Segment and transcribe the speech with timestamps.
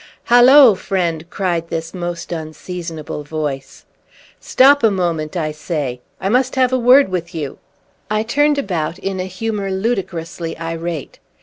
[0.23, 3.85] "Halloo, friend!" cried this most unseasonable voice.
[4.39, 6.01] "Stop a moment, I say!
[6.19, 7.59] I must have a word with you!"
[8.09, 11.19] I turned about, in a humor ludicrously irate.